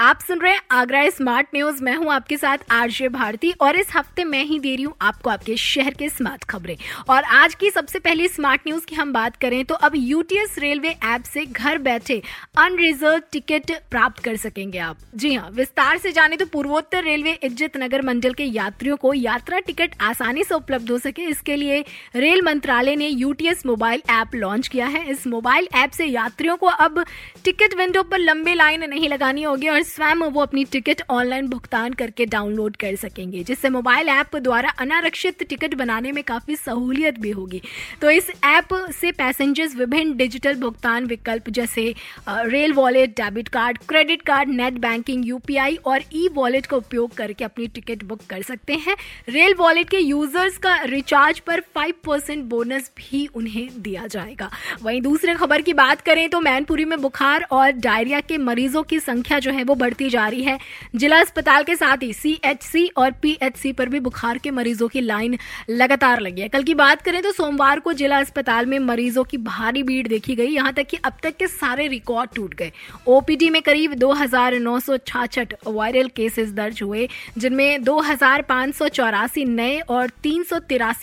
आप 0.00 0.20
सुन 0.20 0.38
रहे 0.40 0.52
हैं 0.52 0.60
आगरा 0.72 1.08
स्मार्ट 1.10 1.46
न्यूज़ 1.54 1.82
मैं 1.84 1.94
हूँ 1.94 2.10
आपके 2.12 2.36
साथ 2.36 2.58
आरजे 2.72 3.08
भारती 3.08 3.50
और 3.62 3.76
इस 3.76 3.86
हफ़्ते 3.94 4.24
मैं 4.24 4.42
ही 4.44 4.58
दे 4.58 4.74
रही 4.74 4.82
हूँ 4.82 4.94
आपको 5.00 5.30
आपके 5.30 5.56
शहर 5.56 5.94
के 5.94 6.08
स्मार्ट 6.08 6.44
खबरें। 6.50 6.76
और 7.10 7.24
आज 7.24 7.54
की 7.54 7.70
सबसे 7.70 7.98
पहली 7.98 8.28
स्मार्ट 8.28 8.60
न्यूज़ 8.66 8.86
की 8.86 8.96
हम 8.96 9.12
बात 9.12 9.36
करें 9.36 9.64
तो 9.64 9.74
अब 9.76 9.92
यूटीएस 9.96 10.54
रेलवे 10.58 10.94
ऐप 11.06 11.24
से 11.24 11.44
घर 11.44 11.78
बैठे 11.78 12.20
अनरिजर्व 12.58 13.18
टिकट 13.32 13.72
प्राप्त 13.90 14.22
कर 14.24 14.36
सकेंगे 14.36 14.78
आप। 14.78 14.96
जी 15.14 15.34
हाँ 15.34 15.50
विस्तार 15.50 15.98
से 15.98 16.12
जाने 16.12 16.36
तो 16.36 16.46
पूर्वोत्तर 16.46 17.04
रेलवे 17.04 17.38
इज़्ज़त 17.42 17.76
नगर 17.76 18.02
मंडल 18.02 18.32
के 18.32 18.44
यात्रियों 18.44 18.96
को 18.96 19.12
यात्रा 19.14 19.58
टिकट 19.60 20.00
आसानी 20.02 20.44
से 20.44 20.54
उपलब्ध 20.54 20.90
हो 20.90 20.98
सके। 21.00 21.26
इसके 21.26 21.56
लिए 21.56 21.84
रेल 22.16 22.42
मंत्रालय 22.44 22.96
ने 22.96 23.08
यूटीएस 23.08 23.66
मोबाइल 23.66 24.02
ऐप 24.12 24.34
लॉन्च 24.36 24.68
किया 24.68 24.86
है। 24.86 25.04
इस 25.10 25.26
मोबाइल 25.26 25.68
ऐप 25.74 25.90
से 25.90 26.06
यात्रियों 26.06 26.56
को 26.56 26.66
अब 26.68 27.04
टिकट 27.44 27.78
विंडो 27.78 28.02
पर 28.04 28.18
लंबी 28.20 28.54
लाइन 28.54 28.88
नहीं 28.90 29.08
लगानी 29.08 29.42
होगी 29.42 29.68
और 29.68 29.88
स्वयं 29.90 30.16
वो 30.22 30.40
अपनी 30.42 30.64
टिकट 30.66 31.02
ऑनलाइन 31.10 31.48
भुगतान 31.48 31.92
करके 31.94 32.26
डाउनलोड 32.28 32.76
कर 32.76 32.96
सकेंगे, 32.96 33.42
जिससे 33.44 33.68
मोबाइल 33.70 34.08
ऐप 34.08 34.36
द्वारा 34.38 34.70
अनारक्षित 34.80 35.42
टिकट 35.42 35.74
बनाने 35.74 36.12
में 36.12 36.22
काफ़ी 36.24 36.56
सहूलियत 36.56 37.18
भी 37.20 37.30
होगी। 37.30 37.60
तो 38.02 38.10
इस 38.10 38.30
ऐप 38.46 38.74
से 38.92 39.12
पैसेंजर्स 39.12 39.74
विभिन्न 39.76 40.16
डिजिटल 40.16 40.54
भुगतान 40.56 41.06
विकल्प 41.06 41.48
जैसे 41.50 41.82
rail 42.28 42.72
wallet, 42.72 43.10
debit 43.12 43.48
card, 43.48 43.78
credit 43.88 44.22
card, 44.22 44.48
net 44.50 44.78
banking, 44.80 45.26
UPI 45.26 45.76
और 45.76 46.02
ई 46.14 46.28
वॉलेट 46.34 46.66
का 46.66 46.76
उपयोग 46.76 47.14
करके 47.14 47.44
अपनी 47.44 47.66
टिकट 47.68 48.04
बुक 48.04 48.20
कर 48.30 48.42
सकते 48.42 48.74
हैं। 48.76 48.96
रेल 49.28 49.54
वॉलेट 49.58 49.88
के 49.90 49.98
यूज़र्स 49.98 50.58
का 50.58 50.76
रिचार्ज 50.84 51.38
पर 51.40 51.60
फाइव 51.74 51.94
परसेंट 52.04 52.44
बोनस 52.46 52.90
भी 52.98 53.26
उन्हें 53.34 53.68
दिया 53.78 54.06
जाएगा। 54.06 54.50
वहीं 54.82 55.00
दूसरे 55.02 55.34
खबर 55.34 55.62
की 55.62 55.72
बात 55.74 56.00
करें 56.00 56.28
तो 56.30 56.40
मैनपुरी 56.40 56.84
में 56.84 57.00
बुखार 57.02 57.46
और 57.52 57.70
डायरिया 57.72 58.20
के 58.22 58.38
मरीजों 58.40 58.82
की 58.82 58.98
संख्या 59.00 59.38
जो 59.38 59.50
है 59.50 59.64
वो 59.70 59.74
बढ़ती 59.76 60.08
जा 60.10 60.26
रही 60.28 60.42
है। 60.42 60.58
जिला 60.96 61.18
अस्पताल 61.20 61.64
के 61.64 61.76
साथ 61.76 62.02
ही 62.02 62.12
सीएचसी 62.14 62.86
और 62.96 63.10
पीएचसी 63.22 63.72
पर 63.72 63.88
भी 63.88 64.00
बुखार 64.00 64.38
के 64.38 64.50
मरीजों 64.50 64.88
की 64.88 65.00
लाइन 65.00 65.38
लगातार 65.70 66.20
लगी 66.20 66.40
है। 66.40 66.48
कल 66.48 66.62
की 66.62 66.74
बात 66.74 67.02
करें 67.02 67.22
तो 67.22 67.32
सोमवार 67.32 67.80
को 67.80 67.92
जिला 67.92 68.18
अस्पताल 68.20 68.66
में 68.66 68.78
मरीजों 68.80 69.24
की 69.24 69.36
भारी 69.40 69.82
भीड़ 69.82 70.06
देखी 70.08 70.34
गई। 70.34 70.48
यहाँ 70.48 70.72
तक 70.72 70.86
कि 70.86 70.96
अब 71.04 71.16
तक 71.22 71.36
के 71.36 71.46
सारे 71.48 71.86
रिकॉर्ड 71.88 72.30
टूट 72.34 72.54
गए। 72.54 72.72
ओपीडी 73.08 73.50
में 73.50 73.60
करीब 73.62 73.94
दो 73.94 74.12
वायरल 75.68 76.08
केसेस 76.08 76.50
दर्ज 76.52 76.82
हुए, 76.82 77.08
जिनमें 77.38 77.82
दो 77.84 78.00
नए 79.40 79.78
और 79.80 80.10
तीन 80.22 80.44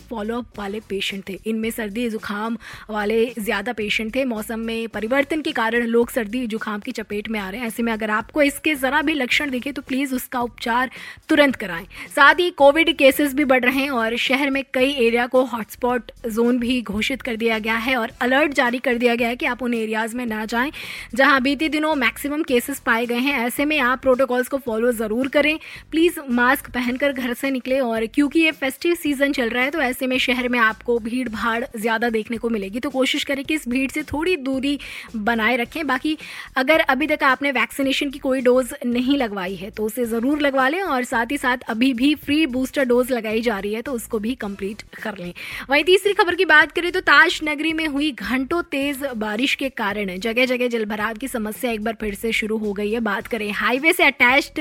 फॉलोअप 0.00 0.58
वाले 0.58 0.80
पेशेंट 0.80 1.22
थे। 1.28 1.38
इनमें 1.46 1.70
सर्दी, 1.70 2.08
जुकाम 2.10 2.56
वाले 2.90 3.24
ज़्यादा 3.38 3.72
पेशेंट 3.72 4.14
थे। 4.14 4.24
मौसम 4.24 4.60
में 4.60 4.88
परिवर्तन 4.88 5.40
के 5.40 5.52
कारण 5.52 5.86
लोग 5.86 6.10
सर्दी, 6.10 6.46
जुकाम 6.46 6.80
की 6.80 6.92
चपेट 6.92 7.28
में 7.28 7.38
आ 7.40 7.48
रहे 7.50 7.60
हैं। 7.60 7.66
ऐसे 7.66 7.82
में 7.82 7.92
अगर 7.92 8.10
आपको 8.10 8.42
इसके 8.48 8.74
ज़रा 8.76 9.02
भी 9.02 9.14
लक्षण 9.14 9.50
दिखे 9.50 9.72
तो 9.72 9.82
प्लीज़ 9.82 10.14
उसका 10.14 10.40
उपचार 10.40 10.90
तुरंत 11.28 11.56
कराएँ। 11.56 11.86
साथ 12.08 12.34
ही 12.36 12.50
कोविड 12.58 12.96
केसेस 12.98 13.34
भी 13.34 13.44
बढ़ 13.46 13.64
रहे 13.64 13.80
हैं 13.80 13.90
और 13.92 14.16
शहर 14.18 14.50
में 14.50 14.62
कई 14.74 14.92
एरिया 14.96 15.26
को 15.26 15.44
हॉटस्पॉट 15.46 16.10
जोन 16.28 16.58
भी 16.58 16.80
घोषित 16.82 17.22
कर 17.22 17.36
दिया 17.36 17.58
गया 17.58 17.76
है 17.78 17.96
और 17.96 18.12
अलर्ट 18.20 18.54
जारी 18.54 18.78
कर 18.80 18.98
दिया 18.98 19.14
गया 19.14 19.28
है 19.28 19.36
कि 19.36 19.46
आप 19.46 19.62
उन 19.62 19.74
एरियाज़ 19.74 20.16
में 20.16 20.24
ना 20.26 20.44
जाएँ 20.46 20.72
जहाँ 21.14 21.40
बीते 21.42 21.68
दिनों 21.68 21.94
मैक्सिमम 21.96 22.42
केसेस 22.44 22.80
पाए 22.80 23.06
गए 23.06 23.18
हैं। 23.18 23.38
ऐसे 23.38 23.64
में 23.64 23.78
आप 23.80 24.00
प्रोटोकॉल्स 24.00 24.48
को 24.48 24.58
फॉलो 24.58 24.92
ज़रूर 24.94 25.28
करें। 25.28 25.58
प्लीज़ 25.90 26.18
मास्क 26.30 26.70
पहनकर 26.70 27.12
घर 27.12 27.34
से 27.34 27.50
निकले 27.50 27.78
और 27.80 28.06
क्योंकि 28.08 28.40
ये 28.40 28.50
फेस्टिव 28.54 28.94
सीज़न 28.96 29.32
चल 29.32 29.48
रहा 29.48 29.62
है 29.64 29.70
तो 29.70 29.80
ऐसे 29.80 30.06
में 30.06 30.16
शहर 30.18 30.48
में 30.48 30.58
आपको 30.58 30.98
भीड़ 31.00 31.28
भाड़ 31.28 31.64
ज़्यादा 31.76 32.10
देखने 32.10 32.36
को 32.36 32.48
मिलेगी। 32.50 32.80
तो 32.80 32.90
कोशिश 32.90 33.24
करें 33.24 33.44
कि 33.44 33.54
इस 33.54 33.68
भीड़ 33.68 33.90
से 33.90 34.02
थोड़ी 34.04 34.36
दूरी 34.38 34.78
बनाए 35.18 35.56
रखें। 35.56 35.86
बाकी 35.86 36.16
अगर 36.56 36.80
अभी 36.80 37.06
तक 37.06 37.22
आपने 37.24 37.52
वैक्सीनेशन 37.52 38.10
की 38.10 38.18
कोई 38.18 38.37
डोज 38.40 38.72
नहीं 38.86 39.16
लगवाई 39.16 39.54
है 39.54 39.70
तो 39.70 39.84
उसे 39.84 40.04
ज़रूर 40.06 40.40
लगवा 40.40 40.68
लें 40.68 40.80
और 40.80 41.04
साथ 41.04 41.30
ही 41.30 41.36
साथ 41.38 41.58
अभी 41.68 41.92
भी 41.94 42.14
फ्री 42.16 42.44
बूस्टर 42.48 42.84
डोज 42.84 43.12
लगाई 43.12 43.40
जा 43.40 43.58
रही 43.58 43.72
है 43.74 43.82
तो 43.82 43.92
उसको 43.92 44.18
भी 44.18 44.34
कंप्लीट 44.36 44.82
कर 45.02 45.18
लें। 45.18 45.32
वहीं 45.70 45.84
तीसरी 45.84 46.12
खबर 46.14 46.34
की 46.34 46.44
बात 46.46 46.72
करें 46.72 46.90
तो 46.92 47.00
ताश 47.02 47.40
नगरी 47.44 47.72
में 47.72 47.86
हुई 47.86 48.10
घंटों 48.12 48.62
तेज 48.70 49.04
बारिश 49.16 49.54
के 49.54 49.68
कारण 49.70 50.16
जगह 50.18 50.46
जगह 50.46 50.68
जलभराव 50.68 51.16
की 51.16 51.28
समस्या 51.28 51.70
एक 51.70 51.84
बार 51.84 51.96
फिर 52.00 52.14
से 52.14 52.32
शुरू 52.32 52.58
हो 52.58 52.72
गई 52.72 52.92
है। 52.92 53.00
बात 53.02 53.26
करें 53.26 53.50
हाईवे 53.52 53.92
से 53.92 54.04
अटैच्ड 54.04 54.60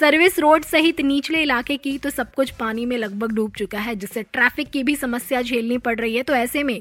सर्विस 0.00 0.38
रोड 0.38 0.64
सहित 0.66 1.00
निचले 1.02 1.42
इलाके 1.42 1.76
की 1.78 1.96
तो 1.98 2.10
सब 2.10 2.32
कुछ 2.34 2.50
पानी 2.52 2.86
में 2.86 2.96
लगभग 2.98 3.32
डूब 3.34 3.52
चुका 3.56 3.78
है, 3.78 3.94
जिससे 3.96 4.22
ट्रैफ़िक 4.24 4.70
की 4.70 4.82
भी 4.82 4.96
समस्या 4.96 5.42
झेलनी 5.42 5.78
पड़ 5.78 5.98
रही 6.00 6.16
है। 6.16 6.22
तो 6.22 6.34
ऐसे 6.34 6.62
में 6.62 6.80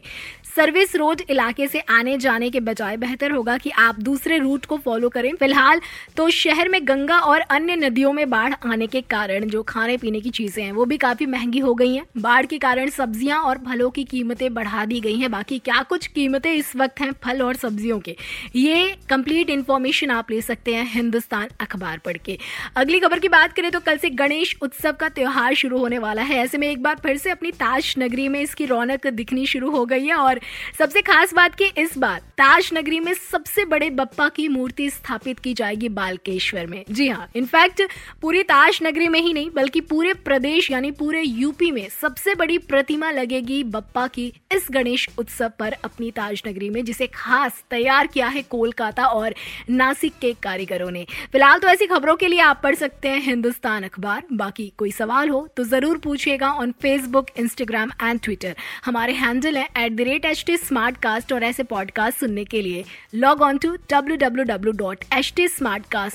सर्विस 0.56 0.96
रोड 0.96 1.22
इलाके 1.30 1.68
से 1.68 1.80
आने 1.82 2.18
जाने 2.18 2.50
के 2.50 2.60
बजाय 2.62 2.98
बेहतर 2.98 3.32
होगा 3.32 3.58
कि 3.58 3.70
आप 3.80 4.00
दूसरे 4.02 4.38
रूट 4.38 4.66
को 4.66 4.78
फॉलो 4.78 5.10
करें। 5.10 5.32
फ़िलहाल 5.36 5.82
तो 6.18 6.30
शहर 6.36 6.70
में 6.70 6.80
गंगा 6.88 7.18
और 7.18 7.42
अन्य 7.42 7.76
नदियों 7.76 8.12
में 8.14 8.30
बाढ़ 8.30 8.54
आने 8.66 8.88
के 8.88 9.02
कारण 9.04 9.46
जो 9.46 9.62
खाने 9.64 9.98
पीने 9.98 10.22
की 10.22 10.30
चीज़ें 10.32 10.64
हैं, 10.64 10.72
वो 10.72 10.86
भी 10.86 10.98
काफ़ी 10.98 11.26
महँगी 11.26 11.60
हो 11.60 11.74
गई 11.76 11.94
हैं। 11.96 12.06
बाढ़ 12.18 12.46
के 12.46 12.58
कारण 12.58 12.90
सब्ज़ियाँ 12.90 13.40
और 13.40 13.58
फलों 13.66 13.90
की 13.90 14.04
कीमतें 14.04 14.54
बढ़ा 14.54 14.86
दी 14.86 15.00
गई 15.00 15.16
हैं। 15.16 15.32
बाकी 15.32 15.60
क्या 15.60 15.82
कुछ 15.90 16.08
कीमतें 16.08 16.52
इस 16.54 16.76
वक्त 16.76 17.02
हैं 17.02 17.12
फल 17.24 17.42
और 17.42 17.56
सब्जियों 17.56 18.00
के? 18.00 18.16
ये 18.56 18.96
कंप्लीट 19.10 19.50
इन्फॉर्मेशन 19.50 20.12
आप 20.12 20.32
ले 20.32 20.42
सकते 20.42 20.76
हैं 20.76 20.86
हिंदुस्तान 20.92 21.50
अखबार 21.62 21.98
पढ़ 22.06 22.18
के। 22.18 22.38
अगली 22.76 23.00
खबर 23.00 23.20
की 23.20 23.30
बात 23.30 23.54
करें 23.54 23.72
तो 23.72 23.80
कल 23.80 23.98
से 23.98 24.10
गणेश 24.16 24.56
उत्सव 24.62 24.92
का 24.92 25.10
त्यौहार 25.10 25.54
शुरू 25.56 25.80
होने 25.80 26.00
वाला 26.00 26.22
है। 26.22 26.38
ऐसे 26.38 26.58
में 26.58 26.68
एक 26.68 26.84
बार 26.84 27.00
फिर 27.04 27.18
से 27.18 27.30
अपनी 27.30 27.52
ताज 27.54 27.94
नगरी 28.00 28.28
में 28.28 28.40
इसकी 28.42 28.66
रौनक 28.66 29.08
दिखनी 29.08 29.46
शुरू 29.48 29.72
हो 29.72 29.86
गई 29.86 30.06
है 30.06 30.16
और 30.16 30.40
सबसे 30.80 31.02
खास 31.04 31.34
बात 31.34 31.56
की 31.56 31.72
इस 31.78 31.98
बार 31.98 32.20
ताज 32.38 32.70
नगरी 32.74 33.00
में 33.00 33.14
सबसे 33.14 33.66
बड़े 33.66 33.90
बप्पा 33.92 34.28
की 34.30 34.48
मूर्ति 34.48 34.90
स्थापित 34.90 35.40
की 35.40 35.54
जाएगी 35.54 35.90
बालकेश्वर 36.26 36.66
में। 36.68 36.84
जी 36.92 37.08
हाँ 37.08 37.28
इनफैक्ट 37.36 37.82
पूरी 38.22 38.42
ताज 38.44 38.80
नगरी 38.84 39.08
में 39.08 39.20
ही 39.20 39.34
नहीं, 39.34 39.50
बल्कि 39.56 39.82
पूरे 39.82 40.14
प्रदेश 40.16 40.70
यानी 40.72 40.92
पूरे 40.92 41.22
यूपी 41.22 41.72
में 41.72 41.88
सबसे 41.92 42.36
बड़ी 42.36 42.58
प्रतिमा 42.60 43.12
लगेगी 43.12 43.64
बप्पा 43.66 44.06
की 44.08 44.32
इस 44.52 44.68
गणेश 44.72 45.08
उत्सव 45.20 45.52
पर 45.60 45.74
अपनी 45.84 46.12
ताज 46.12 46.42
नगरी 46.48 46.70
में, 46.70 46.84
जिसे 46.86 47.08
खास 47.08 47.64
तैयार 47.72 48.08
किया 48.08 48.28
है 48.28 48.42
कोलकाता 48.44 49.06
और 49.08 49.36
नासिक 49.70 50.14
के 50.22 50.34
कारीगरों 50.44 50.90
ने। 50.92 51.06
फ़िलहाल 51.32 51.60
तो 51.60 51.68
ऐसी 51.68 51.86
खबरों 51.88 52.16
के 52.16 52.28
लिए 52.28 52.40
आप 52.42 52.60
पढ़ 52.64 52.76
सकते 52.76 53.10
हैं 53.10 53.22
हिंदुस्तान 53.22 53.84
अखबार। 53.84 54.24
बाकी 54.34 54.72
कोई 54.78 54.92
सवाल 54.92 55.30
हो 55.30 55.48
तो 55.58 55.64
ज़रूर 55.66 55.98
पूछिएगा 55.98 56.52
on 56.54 56.72
Facebook 56.82 57.30
Instagram 57.40 57.92
and 58.04 58.20
Twitter 58.24 58.56
हमारे 58.86 59.14
हैंडल 59.14 59.58
है 59.58 59.68
at 59.78 59.92
the 59.92 60.02
rate 60.02 60.26
H 60.26 60.44
T 60.48 60.58
smart 60.58 60.98
cast 61.04 61.34
और 61.34 61.44
ऐसे 61.44 61.64
पॉडकास्ट 61.66 62.20
सुनने 62.20 62.44
के 62.46 62.62
लिए 62.62 62.84
log 63.16 63.42
on 63.42 63.58
to 63.58 63.76
W 63.92 64.18
W 64.18 64.44
W 64.46 64.74
dot 64.78 65.04
H 65.14 65.34
T 65.36 65.48
smart 65.48 65.86
cast 65.92 66.15